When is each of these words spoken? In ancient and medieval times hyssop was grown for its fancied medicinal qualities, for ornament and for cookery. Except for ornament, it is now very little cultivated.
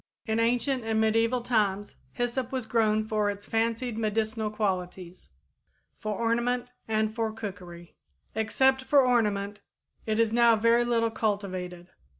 In 0.25 0.39
ancient 0.39 0.83
and 0.83 0.99
medieval 0.99 1.41
times 1.41 1.93
hyssop 2.13 2.51
was 2.51 2.65
grown 2.65 3.03
for 3.05 3.29
its 3.29 3.45
fancied 3.45 3.99
medicinal 3.99 4.49
qualities, 4.49 5.29
for 5.99 6.17
ornament 6.17 6.71
and 6.87 7.13
for 7.13 7.31
cookery. 7.31 7.93
Except 8.33 8.83
for 8.83 9.05
ornament, 9.05 9.61
it 10.07 10.19
is 10.19 10.33
now 10.33 10.55
very 10.55 10.83
little 10.85 11.11
cultivated. 11.11 11.89